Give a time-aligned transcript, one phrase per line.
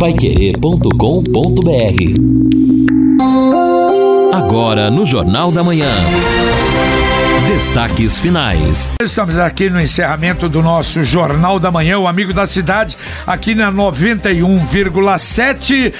[0.00, 0.90] paiquerê.com.br
[4.32, 5.90] Agora no Jornal da Manhã.
[7.46, 8.90] Destaques finais.
[9.02, 13.70] Estamos aqui no encerramento do nosso Jornal da Manhã, o Amigo da Cidade, aqui na
[13.70, 15.92] 91,7.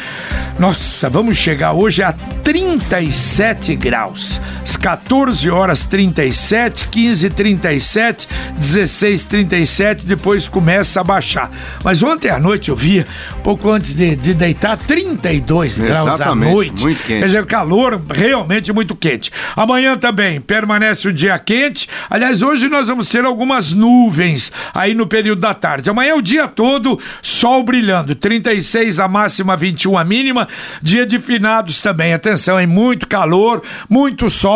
[0.59, 4.41] Nossa, vamos chegar hoje a 37 graus.
[4.63, 11.51] Às 14 horas 37, 15 37, 16 37, depois começa a baixar.
[11.83, 13.07] Mas ontem à noite eu via,
[13.43, 16.83] pouco antes de, de deitar, 32 graus à noite.
[16.83, 17.20] Muito quente.
[17.20, 19.33] Quer dizer, calor realmente muito quente.
[19.57, 21.89] Amanhã também permanece o dia quente.
[22.09, 25.89] Aliás, hoje nós vamos ter algumas nuvens aí no período da tarde.
[25.91, 28.15] Amanhã é o dia todo, sol brilhando.
[28.15, 30.48] 36 a máxima, 21 a mínima.
[30.83, 32.12] Dia de finados também.
[32.12, 32.67] Atenção, hein?
[32.67, 34.50] Muito calor, muito sol.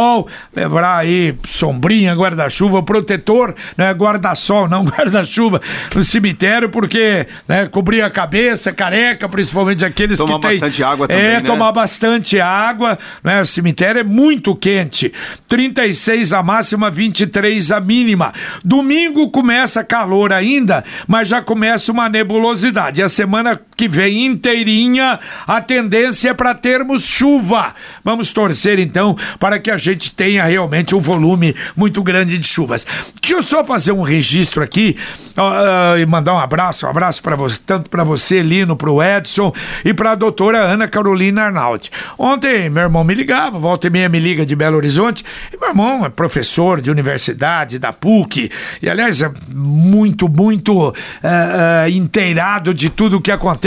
[0.55, 3.93] Lembrar aí sombrinha, guarda-chuva, protetor, né?
[3.93, 5.61] Guarda-sol, não guarda-chuva
[5.95, 10.51] no cemitério, porque né, cobrir a cabeça, careca, principalmente aqueles Tomar que têm.
[10.61, 11.41] bastante água também, É, né?
[11.41, 13.41] tomar bastante água, né?
[13.41, 15.13] O cemitério é muito quente.
[15.49, 18.33] 36 a máxima, 23 a mínima.
[18.65, 23.03] Domingo começa calor ainda, mas já começa uma nebulosidade.
[23.03, 27.75] A semana que vem inteirinha, a tendência é para termos chuva.
[28.05, 32.87] Vamos torcer então para que a gente tenha realmente um volume muito grande de chuvas.
[33.21, 34.97] Deixa eu só fazer um registro aqui
[35.37, 39.03] ah, e mandar um abraço, um abraço para você, tanto para você, Lino, para o
[39.03, 39.53] Edson
[39.85, 41.91] e para a doutora Ana Carolina Arnaldi.
[42.19, 45.71] Ontem meu irmão me ligava, volta e meia me liga de Belo Horizonte, e meu
[45.71, 52.89] irmão é professor de universidade, da PUC, e aliás é muito, muito ah, inteirado de
[52.89, 53.64] tudo o que acontece.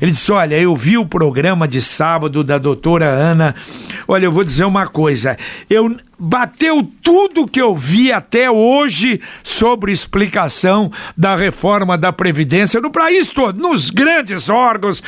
[0.00, 3.54] Ele disse: Olha, eu vi o programa de sábado da doutora Ana.
[4.06, 5.36] Olha, eu vou dizer uma coisa.
[5.68, 12.90] Eu bateu tudo que eu vi até hoje sobre explicação da reforma da Previdência no
[12.90, 15.02] país todo, nos grandes órgãos,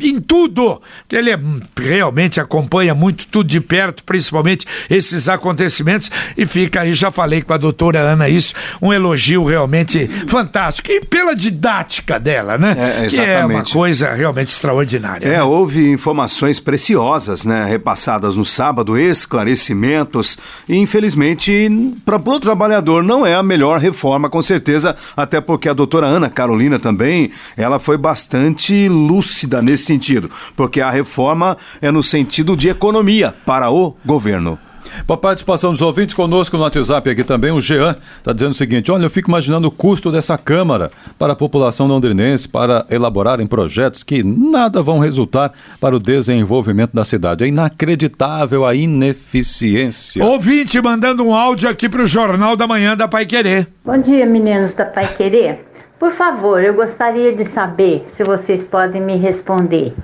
[0.00, 0.80] em tudo.
[1.10, 6.92] Ele é, hum, realmente acompanha muito tudo de perto, principalmente esses acontecimentos, e fica aí,
[6.92, 10.90] já falei com a doutora Ana isso, um elogio realmente fantástico.
[10.90, 13.04] E pela didática dela, né?
[13.04, 15.26] É, que é uma coisa realmente extraordinária.
[15.26, 15.42] É, né?
[15.42, 21.68] houve informações preciosas, né, repassadas no sábado, esclarecimentos, e infelizmente
[22.04, 26.30] para o trabalhador não é a melhor reforma, com certeza, até porque a doutora Ana
[26.30, 32.68] Carolina também, ela foi bastante lúcida nesse sentido, porque a reforma é no sentido de
[32.68, 34.58] economia para o governo.
[35.06, 38.54] Para a participação dos ouvintes conosco no WhatsApp aqui também, o Jean está dizendo o
[38.54, 43.46] seguinte: olha, eu fico imaginando o custo dessa Câmara para a população londrinense para elaborarem
[43.46, 47.44] projetos que nada vão resultar para o desenvolvimento da cidade.
[47.44, 50.24] É inacreditável a ineficiência.
[50.24, 53.68] Ouvinte mandando um áudio aqui pro Jornal da Manhã da Pai Querer.
[53.84, 55.66] Bom dia, meninos da Pai Querer.
[55.98, 59.94] Por favor, eu gostaria de saber se vocês podem me responder.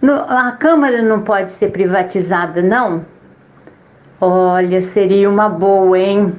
[0.00, 3.04] No- a Câmara não pode ser privatizada, não?
[4.20, 6.32] Olha, seria uma boa, hein?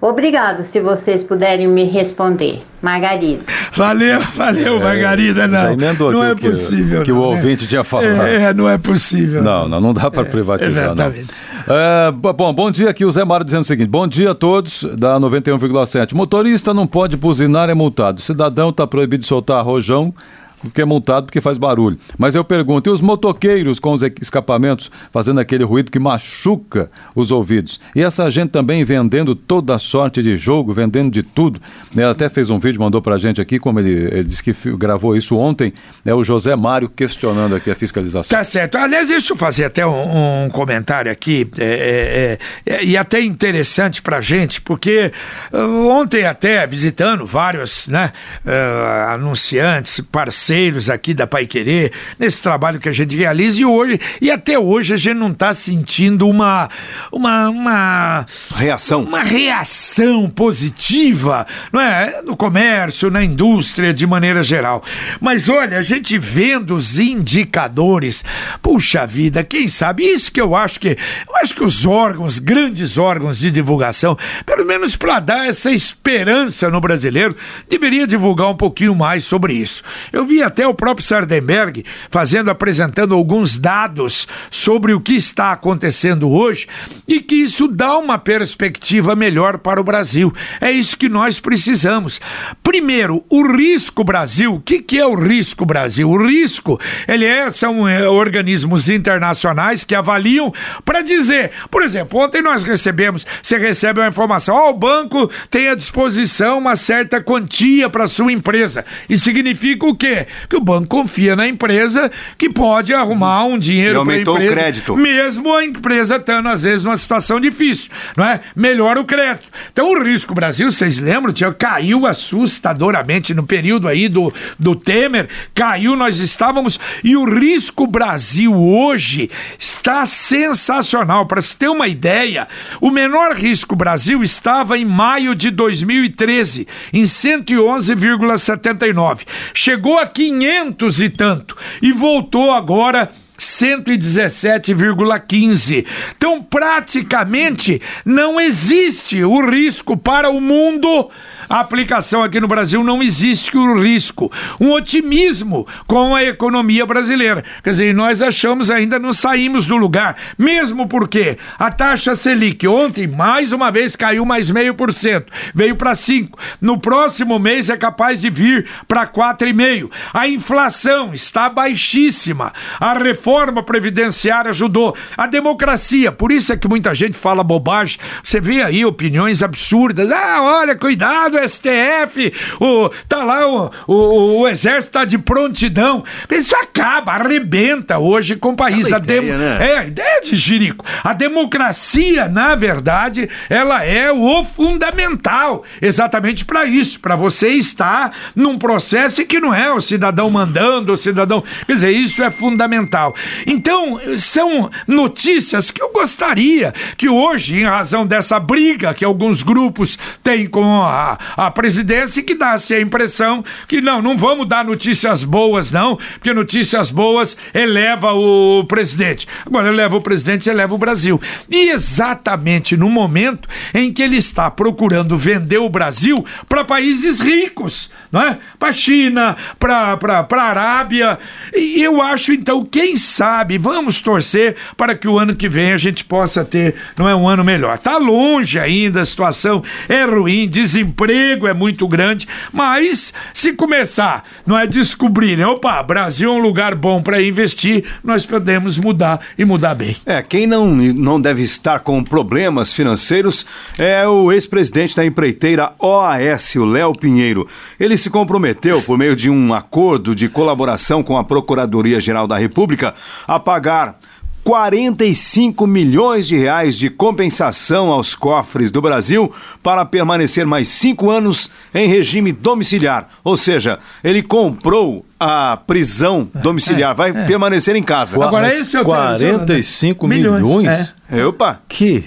[0.00, 2.62] Obrigado se vocês puderem me responder.
[2.82, 3.42] Margarida.
[3.74, 5.44] Valeu, valeu, Margarida.
[5.44, 7.02] É, já Não, emendou não é o que- possível.
[7.02, 7.28] que o não, né?
[7.28, 8.22] ouvinte tinha falado.
[8.22, 9.42] É, é, não é possível.
[9.42, 11.06] Não, não, não dá para privatizar, não.
[11.06, 11.40] exatamente.
[11.66, 14.34] É, bo- bom, bom dia aqui, o Zé Mário dizendo o seguinte: bom dia a
[14.34, 16.14] todos da 91,7.
[16.14, 18.20] Motorista não pode buzinar, é multado.
[18.20, 20.14] Cidadão está proibido de soltar rojão.
[20.60, 21.98] Porque é multado porque faz barulho.
[22.16, 27.30] Mas eu pergunto, e os motoqueiros com os escapamentos fazendo aquele ruído que machuca os
[27.30, 27.78] ouvidos?
[27.94, 31.60] E essa gente também vendendo toda sorte de jogo, vendendo de tudo.
[31.92, 35.16] Ele até fez um vídeo, mandou pra gente aqui, como ele, ele disse que gravou
[35.16, 35.72] isso ontem,
[36.04, 38.36] é o José Mário questionando aqui a fiscalização.
[38.36, 38.78] Tá certo.
[38.78, 44.00] Aliás, deixa eu fazer até um, um comentário aqui, é, é, é, e até interessante
[44.00, 45.12] pra gente, porque
[45.52, 48.12] uh, ontem até, visitando vários né,
[48.44, 50.45] uh, anunciantes, parceiros
[50.92, 54.94] aqui da Pai Querer, nesse trabalho que a gente realiza, e hoje, e até hoje
[54.94, 56.68] a gente não tá sentindo uma,
[57.10, 58.26] uma, uma
[58.56, 59.02] Reação.
[59.02, 62.22] uma reação positiva, não é?
[62.22, 64.82] No comércio, na indústria, de maneira geral.
[65.20, 68.24] Mas olha, a gente vendo os indicadores,
[68.62, 70.04] puxa vida, quem sabe?
[70.04, 70.96] Isso que eu acho que.
[71.28, 76.70] Eu acho que os órgãos, grandes órgãos de divulgação, pelo menos para dar essa esperança
[76.70, 77.36] no brasileiro,
[77.68, 79.82] deveria divulgar um pouquinho mais sobre isso.
[80.12, 86.30] Eu vi até o próprio Sardenberg fazendo, apresentando alguns dados sobre o que está acontecendo
[86.30, 86.66] hoje
[87.06, 90.32] e que isso dá uma perspectiva melhor para o Brasil.
[90.60, 92.20] É isso que nós precisamos.
[92.62, 94.54] Primeiro, o risco Brasil.
[94.54, 96.08] O que, que é o risco Brasil?
[96.08, 100.52] O risco, ele é, são é, organismos internacionais que avaliam
[100.84, 105.68] para dizer, por exemplo, ontem nós recebemos, você recebe uma informação, ó, o banco tem
[105.68, 108.84] à disposição uma certa quantia para sua empresa.
[109.08, 110.25] Isso significa o quê?
[110.26, 110.32] Quê?
[110.48, 114.52] Que o banco confia na empresa que pode arrumar um dinheiro para a empresa.
[114.52, 114.96] o crédito.
[114.96, 118.40] Mesmo a empresa estando, às vezes, numa situação difícil, não é?
[118.54, 119.48] Melhora o crédito.
[119.72, 125.28] Então, o risco Brasil, vocês lembram, tinha, caiu assustadoramente no período aí do, do Temer,
[125.54, 126.78] caiu, nós estávamos.
[127.02, 131.26] E o risco Brasil hoje está sensacional.
[131.26, 132.46] Para se ter uma ideia,
[132.80, 139.26] o menor risco Brasil estava em maio de 2013, em 111,79.
[139.54, 145.84] Chegou a 500 e tanto e voltou agora 117,15.
[146.16, 151.10] Então, praticamente não existe o risco para o mundo.
[151.48, 154.30] A aplicação aqui no Brasil não existe o risco.
[154.60, 157.44] Um otimismo com a economia brasileira.
[157.62, 160.16] Quer dizer, nós achamos ainda não saímos do lugar.
[160.38, 165.32] Mesmo porque a taxa Selic ontem, mais uma vez, caiu mais meio por cento.
[165.54, 166.38] Veio para 5.
[166.60, 169.90] No próximo mês é capaz de vir para 4,5.
[170.12, 172.52] A inflação está baixíssima.
[172.80, 174.96] A reforma previdenciária ajudou.
[175.16, 177.98] A democracia, por isso é que muita gente fala bobagem.
[178.22, 180.10] Você vê aí opiniões absurdas.
[180.10, 186.04] Ah, olha, cuidado, STF, o, tá lá, o, o, o exército tá de prontidão.
[186.30, 188.84] Isso acaba, arrebenta hoje com o país.
[188.84, 189.72] Bela a dem- ideia, né?
[189.72, 190.84] É, a ideia de Jirico.
[191.02, 198.58] A democracia, na verdade, ela é o fundamental, exatamente para isso, para você estar num
[198.58, 201.42] processo que não é o cidadão mandando, o cidadão.
[201.66, 203.14] Quer dizer, isso é fundamental.
[203.46, 209.98] Então, são notícias que eu gostaria que hoje, em razão dessa briga que alguns grupos
[210.22, 215.24] têm com a, a presidência, que dá-se a impressão que não, não vamos dar notícias
[215.24, 219.26] boas, não, porque notícias boas eleva o presidente.
[219.44, 221.20] Agora, eleva o presidente, eleva o Brasil.
[221.50, 227.90] E exatamente no momento em que ele está procurando vender o Brasil para países ricos,
[228.12, 228.38] não é?
[228.58, 229.98] Para China, para
[230.30, 231.18] a Arábia.
[231.54, 235.76] E eu acho, então, quem sabe, vamos torcer para que o ano que vem a
[235.76, 237.78] gente possa ter, não é um ano melhor.
[237.78, 241.15] Tá longe ainda, a situação é ruim, desemprego
[241.46, 245.46] é muito grande, mas se começar, não é descobrir, né?
[245.46, 249.96] opa, Brasil é um lugar bom para investir, nós podemos mudar e mudar bem.
[250.04, 253.46] É, quem não, não deve estar com problemas financeiros
[253.78, 257.46] é o ex-presidente da empreiteira OAS, o Léo Pinheiro.
[257.78, 262.94] Ele se comprometeu, por meio de um acordo de colaboração com a Procuradoria-Geral da República,
[263.26, 263.98] a pagar
[264.46, 271.50] 45 milhões de reais de compensação aos cofres do Brasil para permanecer mais cinco anos
[271.74, 273.08] em regime domiciliar.
[273.24, 278.22] Ou seja, ele comprou a prisão domiciliar, vai permanecer em casa.
[278.22, 280.94] Agora, esse é o 45 Milhões, milhões?
[281.10, 281.24] é.
[281.24, 281.60] Opa!
[281.68, 282.04] Que.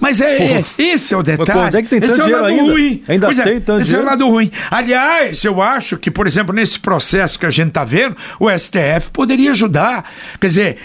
[0.00, 1.48] Mas é, é- esse é o detalhe.
[1.48, 2.72] Mas, pô, onde é que tem esse tanto é o dinheiro lado ainda?
[2.72, 3.02] ruim.
[3.08, 4.06] Ainda Pois é, tem tanto esse dinheiro?
[4.06, 4.50] é o lado ruim.
[4.70, 9.10] Aliás, eu acho que, por exemplo, nesse processo que a gente está vendo, o STF
[9.12, 10.04] poderia ajudar.
[10.40, 10.76] Quer dizer,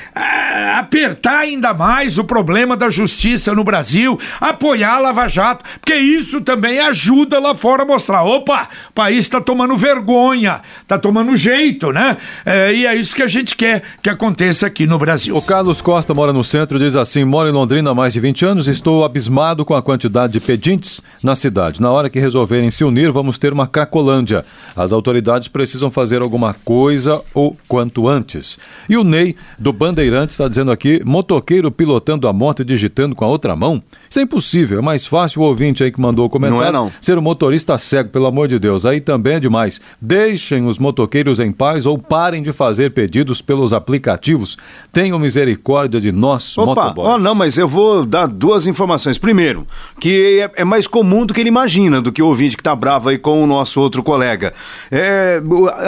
[0.77, 6.41] apertar ainda mais o problema da justiça no Brasil, apoiar a Lava Jato, porque isso
[6.41, 11.60] também ajuda lá fora a mostrar: opa, o país está tomando vergonha, está tomando jeito,
[11.93, 12.17] né?
[12.45, 15.35] É, e é isso que a gente quer que aconteça aqui no Brasil.
[15.35, 18.45] O Carlos Costa mora no centro diz assim: moro em Londrina há mais de 20
[18.45, 21.81] anos, estou abismado com a quantidade de pedintes na cidade.
[21.81, 24.43] Na hora que resolverem se unir, vamos ter uma Cracolândia.
[24.75, 28.57] As autoridades precisam fazer alguma coisa o quanto antes.
[28.89, 33.25] E o Ney, do Bandeirantes, está dizendo aqui: motoqueiro pilotando a moto e digitando com
[33.25, 33.81] a outra mão?
[34.09, 34.79] Isso é impossível.
[34.79, 36.91] É mais fácil o ouvinte aí que mandou o comentário Não é, não.
[36.99, 38.85] ser um motorista cego, pelo amor de Deus.
[38.85, 39.79] Aí também é demais.
[40.01, 44.57] Deixem os motoqueiros em paz ou parem de fazer pedidos pelos aplicativos.
[44.91, 47.07] Tenham misericórdia de nós, Opa, motoboys.
[47.07, 49.17] ó, não, mas eu vou dar duas informações.
[49.17, 49.65] Primeiro,
[49.99, 52.75] que é, é mais comum do que ele imagina, do que o ouvinte que tá
[52.75, 54.53] bravo aí com o nosso outro colega.
[54.91, 55.41] É,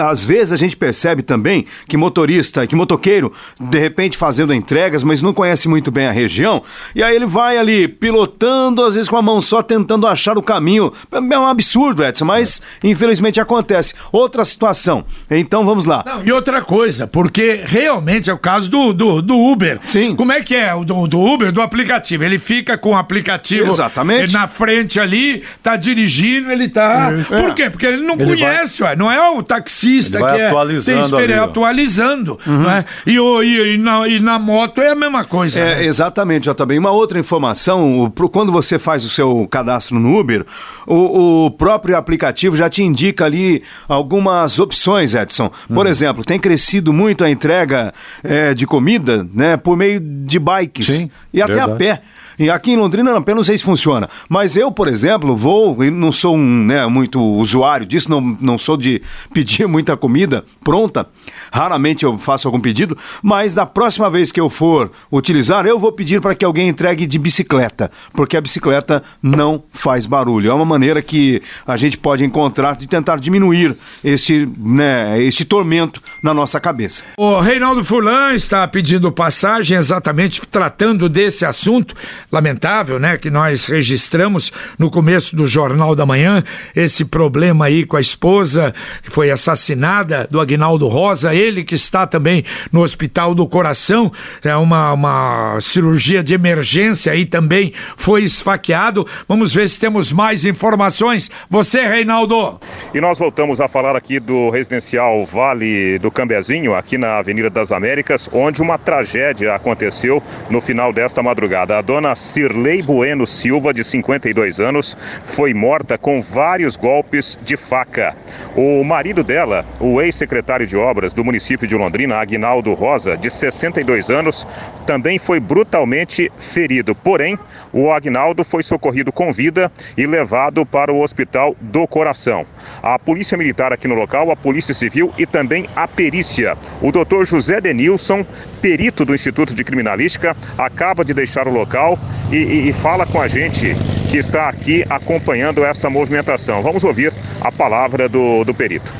[0.10, 5.22] às vezes a gente percebe também que motorista, que motoqueiro, de repente fazendo entregas, mas
[5.22, 6.62] não conhece muito bem a região,
[6.96, 10.42] e aí ele vai ali pilotando, às vezes com a mão só, tentando achar o
[10.42, 10.92] caminho.
[11.12, 13.94] É um absurdo, Edson, mas infelizmente acontece.
[14.12, 15.06] Outra situação.
[15.54, 16.04] Então vamos lá.
[16.04, 19.80] Não, e outra coisa, porque realmente é o caso do, do, do Uber.
[19.84, 20.16] Sim.
[20.16, 22.24] Como é que é o do, do Uber, do aplicativo?
[22.24, 24.34] Ele fica com o aplicativo Exatamente.
[24.34, 27.12] na frente ali, tá dirigindo, ele tá.
[27.28, 27.70] Por quê?
[27.70, 28.96] Porque ele não Ele conhece, ué.
[28.96, 30.48] Não é o taxista Ele vai que é.
[30.48, 31.52] atualizando tem experiência, ali, ó.
[31.52, 32.40] atualizando.
[32.48, 32.86] não é?
[33.06, 35.60] e, e, e na, e na moto é a mesma coisa.
[35.60, 35.86] É, né?
[35.86, 36.80] exatamente, JB.
[36.80, 40.44] Uma outra informação, quando você faz o seu cadastro no Uber,
[40.88, 45.43] o, o próprio aplicativo já te indica ali algumas opções, Edson.
[45.74, 50.88] Por exemplo, tem crescido muito a entrega é, de comida, né, por meio de bikes
[50.88, 52.02] Sim, e até a pé.
[52.38, 54.10] E aqui em Londrina, eu não sei se funciona.
[54.28, 58.58] Mas eu, por exemplo, vou, e não sou um, né, muito usuário disso, não, não
[58.58, 59.02] sou de
[59.34, 61.08] pedir muita comida pronta.
[61.52, 65.92] Raramente eu faço algum pedido, mas da próxima vez que eu for utilizar, eu vou
[65.92, 70.50] pedir para que alguém entregue de bicicleta, porque a bicicleta não faz barulho.
[70.50, 76.02] É uma maneira que a gente pode encontrar de tentar diminuir este, né, este tormento
[76.22, 77.04] na nossa cabeça.
[77.18, 81.96] O Reinaldo Fulan está pedindo passagem exatamente tratando desse assunto
[82.34, 86.44] lamentável, né, que nós registramos no começo do Jornal da Manhã,
[86.76, 88.74] esse problema aí com a esposa
[89.04, 94.12] que foi assassinada do Agnaldo Rosa, ele que está também no Hospital do Coração,
[94.44, 99.08] é uma, uma cirurgia de emergência aí também foi esfaqueado.
[99.28, 101.30] Vamos ver se temos mais informações.
[101.50, 102.60] Você, Reinaldo.
[102.94, 107.72] E nós voltamos a falar aqui do residencial Vale do Cambezinho, aqui na Avenida das
[107.72, 111.78] Américas, onde uma tragédia aconteceu no final desta madrugada.
[111.78, 118.16] A dona Cirlei Bueno Silva, de 52 anos, foi morta com vários golpes de faca.
[118.56, 124.10] O marido dela, o ex-secretário de obras do município de Londrina, Agnaldo Rosa, de 62
[124.10, 124.48] anos,
[124.88, 126.96] também foi brutalmente ferido.
[126.96, 127.38] Porém,
[127.74, 132.46] o Agnaldo foi socorrido com vida e levado para o Hospital do Coração.
[132.82, 136.58] A Polícia Militar aqui no local, a Polícia Civil e também a perícia.
[136.82, 138.26] O doutor José Denilson,
[138.62, 142.00] perito do Instituto de Criminalística, acaba de deixar o local
[142.32, 143.76] e, e, e fala com a gente
[144.10, 146.62] que está aqui acompanhando essa movimentação.
[146.62, 148.92] Vamos ouvir a palavra do, do perito.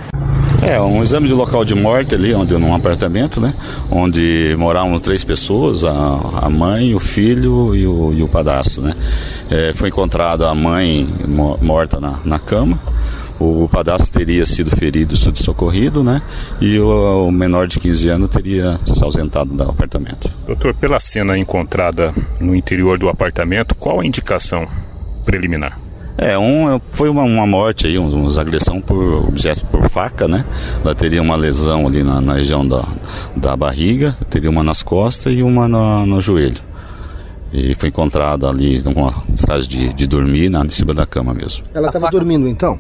[0.66, 3.54] É, um exame de local de morte ali, onde num apartamento, né?
[3.92, 8.94] Onde moravam três pessoas, a, a mãe, o filho e o, e o padastro, né?
[9.52, 11.06] É, foi encontrada a mãe
[11.62, 12.80] morta na, na cama,
[13.40, 16.22] o padastro teria sido ferido, sido socorrido, né?
[16.62, 20.30] E o, o, menor de 15 anos teria se ausentado do apartamento.
[20.46, 24.68] Doutor, pela cena encontrada no interior do apartamento, qual a indicação
[25.26, 25.78] preliminar?
[26.18, 30.46] É, um, foi uma, uma morte aí, uma, uma agressão por objeto por faca, né?
[30.84, 32.84] Ela teria uma lesão ali na, na região da,
[33.36, 36.62] da barriga, teria uma nas costas e uma no, no joelho.
[37.52, 41.66] E foi encontrada ali numa cidade de, de dormir na, em cima da cama mesmo.
[41.74, 42.80] Ela estava dormindo então?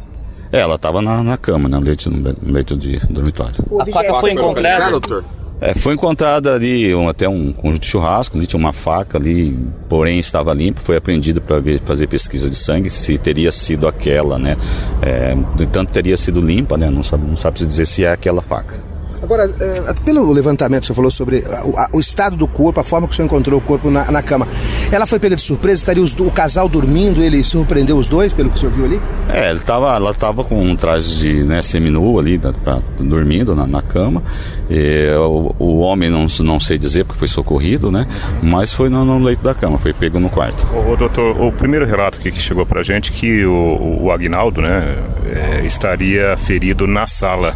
[0.53, 3.55] É, ela estava na, na cama, né, no leito, no leito de dormitório.
[3.79, 4.91] A faca foi encontrada?
[4.91, 5.25] doutor?
[5.59, 9.57] É, foi encontrada ali um, até um conjunto de churrasco, ali tinha uma faca ali,
[9.89, 11.55] porém estava limpa, foi apreendida para
[11.85, 14.55] fazer pesquisa de sangue, se teria sido aquela, né?
[15.01, 16.87] É, no entanto, teria sido limpa, né?
[16.87, 18.92] Não sabe, não sabe dizer se é aquela faca.
[19.23, 23.15] Agora, é, pelo levantamento, você falou sobre o, o, estado do corpo, a forma que
[23.15, 24.45] você encontrou o corpo na, na cama.
[24.91, 25.79] Ela foi pega de surpresa?
[25.79, 27.23] Estaria os, o casal dormindo?
[27.23, 29.01] Ele surpreendeu os dois, pelo que o senhor viu ali?
[29.29, 33.65] É, ele tava, ela estava com um traje de né, seminu ali, pra, dormindo na,
[33.65, 34.21] na cama.
[34.69, 38.05] E, o, o, homem, não, não sei dizer, porque foi socorrido, né?
[38.41, 40.67] Mas foi no, no leito da cama, foi pego no quarto.
[40.91, 45.65] O, doutor, o primeiro relato que chegou pra gente que o, o Agnaldo, né, é,
[45.65, 47.55] estaria ferido na sala.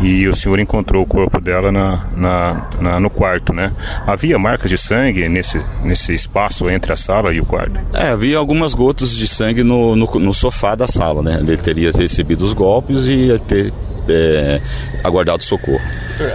[0.00, 3.72] E o senhor encontrou encontrou o corpo dela na, na, na, no quarto, né?
[4.06, 7.80] Havia marcas de sangue nesse, nesse espaço entre a sala e o quarto?
[7.94, 11.38] É, havia algumas gotas de sangue no, no, no sofá da sala, né?
[11.40, 13.72] Ele teria recebido os golpes e ia ter
[14.08, 14.60] é,
[15.02, 15.82] aguardado socorro.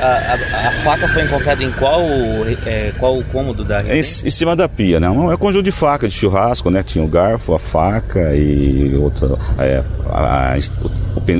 [0.01, 2.01] A, a, a, faca foi encontrada em qual,
[2.65, 5.07] é, qual cômodo da em, em, cima da pia, né?
[5.07, 6.83] É um conjunto de faca de churrasco, né?
[6.83, 10.57] Tinha o garfo, a faca e outra, é, a,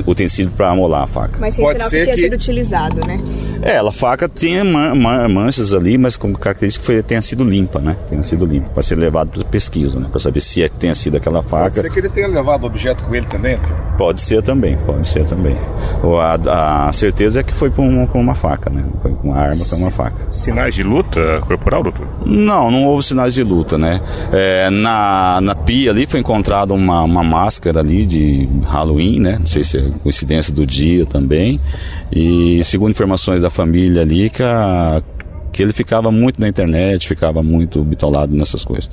[0.06, 1.38] o utensílio para amolar a faca.
[1.38, 2.22] Mas sem sinal que tinha que...
[2.22, 3.20] sido utilizado, né?
[3.62, 7.78] É, a faca tinha man, man, manchas ali, mas como característica foi tenha sido limpa,
[7.78, 7.94] né?
[8.08, 10.08] Tenha sido limpa, para ser levado para pesquisa, né?
[10.10, 11.70] Para saber se é que tenha sido aquela faca.
[11.70, 13.58] Pode ser que ele tenha levado o objeto com ele também?
[13.98, 15.58] Pode ser também, pode ser também.
[16.48, 18.84] A, a certeza é que foi com uma, com uma faca, né?
[19.02, 20.16] Foi com uma arma, com uma faca.
[20.30, 22.06] Sinais de luta corporal, doutor?
[22.24, 24.00] Não, não houve sinais de luta, né?
[24.32, 29.36] É, na, na pia ali foi encontrada uma, uma máscara ali de Halloween, né?
[29.38, 31.60] Não sei se é coincidência do dia também.
[32.12, 35.02] E segundo informações da família ali, que, a,
[35.52, 38.88] que ele ficava muito na internet, ficava muito bitolado nessas coisas.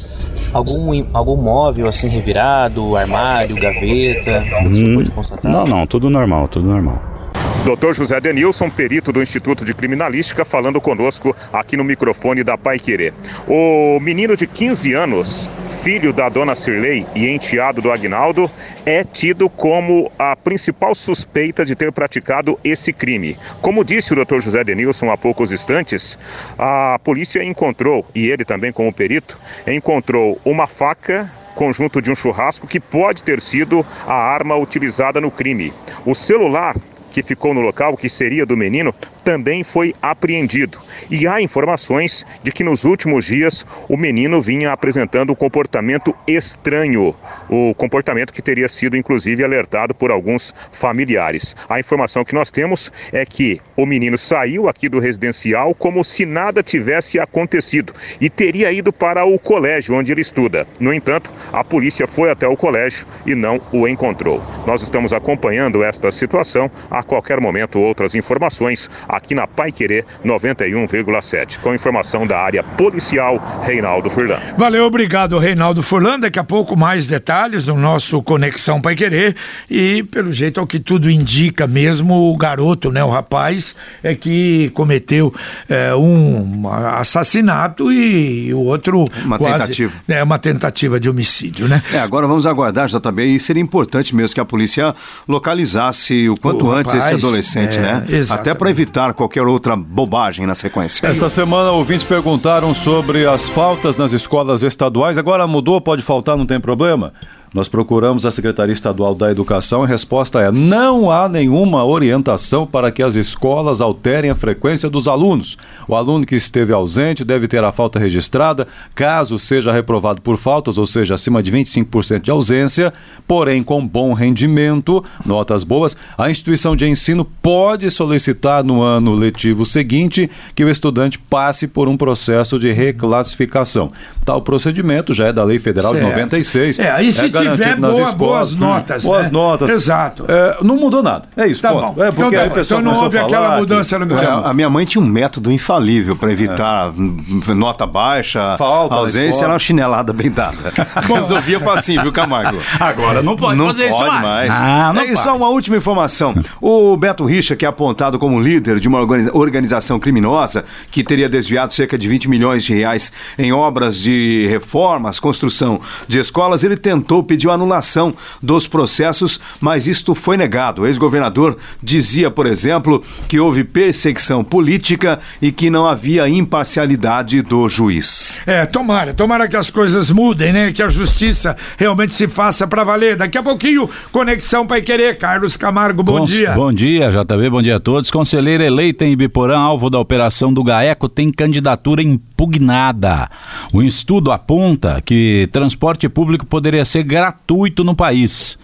[0.52, 4.44] Algum, algum móvel assim revirado, armário, gaveta?
[4.66, 5.04] Hum,
[5.44, 7.17] não, não, tudo normal, tudo normal.
[7.66, 7.94] Dr.
[7.94, 13.14] José Denilson, perito do Instituto de Criminalística, falando conosco aqui no microfone da Pai Querer.
[13.48, 15.50] O menino de 15 anos,
[15.82, 18.50] filho da dona Cirlei e enteado do Agnaldo,
[18.86, 23.38] é tido como a principal suspeita de ter praticado esse crime.
[23.62, 24.40] Como disse o Dr.
[24.40, 26.18] José Denilson há poucos instantes,
[26.58, 29.38] a polícia encontrou, e ele também como perito,
[29.68, 35.32] encontrou uma faca conjunto de um churrasco que pode ter sido a arma utilizada no
[35.32, 35.74] crime.
[36.06, 36.76] O celular
[37.18, 38.94] que ficou no local, que seria do menino,
[39.28, 40.78] também foi apreendido.
[41.12, 47.14] E há informações de que nos últimos dias o menino vinha apresentando um comportamento estranho,
[47.50, 51.58] o comportamento que teria sido inclusive alertado por alguns familiares.
[51.68, 56.26] A informação que nós temos é que o menino saiu aqui do residencial como se
[56.26, 60.66] nada tivesse acontecido e teria ido para o colégio onde ele estuda.
[60.80, 64.42] No entanto, a polícia foi até o colégio e não o encontrou.
[64.66, 66.72] Nós estamos acompanhando esta situação.
[66.90, 71.60] A qualquer momento, outras informações aqui na Pai Querer 91,7.
[71.60, 74.40] Com informação da área policial, Reinaldo Furlan.
[74.58, 76.20] Valeu, obrigado, Reinaldo Furlan.
[76.20, 79.36] Daqui a pouco mais detalhes do nosso Conexão Pai Querer.
[79.70, 84.72] E, pelo jeito, ao que tudo indica mesmo, o garoto, né, o rapaz, é que
[84.74, 85.34] cometeu
[85.68, 89.06] é, um assassinato e o outro.
[89.26, 89.94] Uma quase, tentativa.
[90.08, 91.82] É, uma tentativa de homicídio, né?
[91.94, 94.96] É, agora vamos aguardar, JB, e seria importante mesmo que a polícia
[95.28, 98.06] localizasse o quanto O antes rapaz, esse adolescente, é, né?
[98.10, 98.50] exatamente.
[98.50, 101.06] Até para evitar qualquer outra bobagem na sequência.
[101.08, 105.18] Esta semana, ouvintes perguntaram sobre as faltas nas escolas estaduais.
[105.18, 107.14] Agora mudou, pode faltar, não tem problema?
[107.54, 112.68] Nós procuramos a Secretaria Estadual da Educação e a resposta é: não há nenhuma orientação
[112.68, 115.58] para que as escolas alterem a frequência dos alunos.
[115.88, 120.78] O aluno que esteve ausente deve ter a falta registrada, caso seja reprovado por faltas,
[120.78, 122.94] ou seja, acima de 25% de ausência,
[123.26, 129.66] porém com bom rendimento, notas boas, a instituição de ensino pode solicitar no ano letivo
[129.66, 133.92] seguinte que o estudante passe por um processo de reclassificação.
[134.28, 136.12] Tal procedimento já é da Lei Federal de Certo.
[136.12, 136.80] 96.
[136.80, 138.14] É, aí se garantido tiver boa- escolas.
[138.14, 139.32] boas notas, Boas né?
[139.32, 139.70] notos.
[139.70, 140.26] Exato.
[140.28, 141.30] É, não mudou nada.
[141.38, 141.94] É isso, Tá ponto.
[141.94, 142.04] bom.
[142.04, 144.50] É porque Então tá Então não houve aquela mudança que- no É, programa.
[144.50, 149.54] a minha mãe tinha um método infalível para evitar hum, nota baixa, Falta ausência, era
[149.54, 150.58] uma chinelada bem dada.
[151.08, 152.58] Resolvia facinho, viu, Camargo?
[152.82, 154.54] Agora não pode não fazer pode isso mais.
[154.60, 156.36] Ah, não é, e só uma última informação.
[156.60, 161.30] O Beto Richa, que é apontado como líder de uma organiza- organização criminosa que teria
[161.30, 164.17] desviado cerca de 20 milhões de reais em obras de
[164.50, 170.82] reformas, construção de escolas, ele tentou pedir a anulação dos processos, mas isto foi negado.
[170.82, 177.68] O ex-governador dizia, por exemplo, que houve perseguição política e que não havia imparcialidade do
[177.70, 178.42] juiz.
[178.46, 180.72] É, tomara, tomara que as coisas mudem, né?
[180.72, 183.16] Que a justiça realmente se faça pra valer.
[183.16, 185.18] Daqui a pouquinho, Conexão Pai Querer.
[185.18, 186.52] Carlos Camargo, bom Cons- dia.
[186.52, 188.12] Bom dia, JB, bom dia a todos.
[188.12, 192.02] Conselheira eleita em Ibiporã, alvo da operação do GAECO, tem candidatura
[192.38, 193.30] impugnada.
[193.74, 198.60] O estudo aponta que transporte público poderia ser gratuito no país.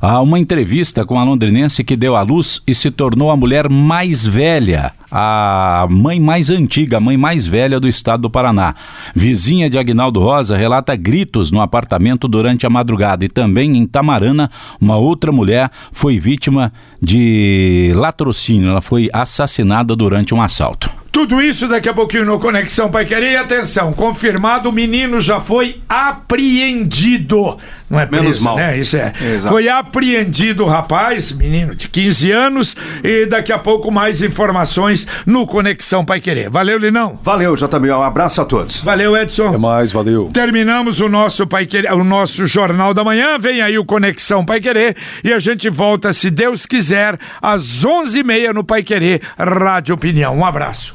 [0.00, 3.70] Há uma entrevista com a londrinense que deu à luz e se tornou a mulher
[3.70, 8.74] mais velha, a mãe mais antiga, a mãe mais velha do estado do Paraná.
[9.14, 14.50] Vizinha de Agnaldo Rosa relata gritos no apartamento durante a madrugada e também em Tamarana,
[14.78, 18.68] uma outra mulher foi vítima de latrocínio.
[18.68, 21.03] Ela foi assassinada durante um assalto.
[21.14, 23.30] Tudo isso daqui a pouquinho no Conexão Pai Querer.
[23.34, 27.56] E atenção, confirmado, o menino já foi apreendido.
[27.88, 28.56] Não é preso, Menos mal.
[28.56, 28.76] né?
[28.76, 29.12] Isso é.
[29.34, 29.54] Exato.
[29.54, 35.46] Foi apreendido o rapaz, menino de 15 anos, e daqui a pouco mais informações no
[35.46, 36.50] Conexão Pai Querer.
[36.50, 37.16] Valeu, Linão.
[37.22, 37.92] Valeu, JB.
[37.92, 38.80] Um abraço a todos.
[38.82, 39.50] Valeu, Edson.
[39.50, 40.30] Até mais, valeu.
[40.34, 43.38] Terminamos o nosso Pai Querer, o nosso Jornal da Manhã.
[43.38, 48.52] Vem aí o Conexão Pai Querer e a gente volta, se Deus quiser, às 11h30
[48.52, 50.36] no Pai Querer Rádio Opinião.
[50.36, 50.92] Um abraço.